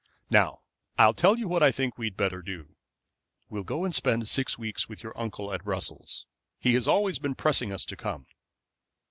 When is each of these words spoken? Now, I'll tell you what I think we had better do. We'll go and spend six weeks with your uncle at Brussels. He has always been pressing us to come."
Now, 0.31 0.61
I'll 0.97 1.13
tell 1.13 1.37
you 1.37 1.47
what 1.47 1.61
I 1.61 1.71
think 1.71 1.95
we 1.95 2.07
had 2.07 2.17
better 2.17 2.41
do. 2.41 2.73
We'll 3.51 3.61
go 3.61 3.85
and 3.85 3.93
spend 3.93 4.27
six 4.27 4.57
weeks 4.57 4.89
with 4.89 5.03
your 5.03 5.15
uncle 5.15 5.53
at 5.53 5.63
Brussels. 5.63 6.25
He 6.57 6.73
has 6.73 6.87
always 6.87 7.19
been 7.19 7.35
pressing 7.35 7.71
us 7.71 7.85
to 7.85 7.95
come." 7.95 8.25